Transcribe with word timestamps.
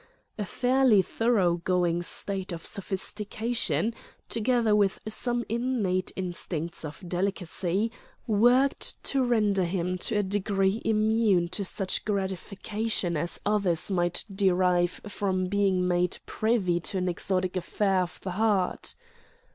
A 0.39 0.45
fairly 0.45 1.03
thoroughgoing 1.03 2.01
state 2.01 2.51
of 2.51 2.65
sophistication, 2.65 3.93
together 4.29 4.75
with 4.75 4.97
some 5.07 5.45
innate 5.47 6.11
instincts 6.15 6.83
of 6.83 7.07
delicacy, 7.07 7.91
worked 8.25 8.95
to 9.03 9.23
render 9.23 9.63
him 9.63 9.99
to 9.99 10.15
a 10.17 10.23
degree 10.23 10.81
immune 10.83 11.49
to 11.49 11.63
such 11.63 12.03
gratification 12.03 13.15
as 13.15 13.39
others 13.45 13.91
might 13.91 14.25
derive 14.33 15.01
from 15.07 15.45
being 15.45 15.87
made 15.87 16.17
privy 16.25 16.79
to 16.79 16.97
an 16.97 17.07
exotic 17.07 17.55
affair 17.55 18.01
of 18.01 18.19
the 18.23 18.31
heart. 18.31 18.95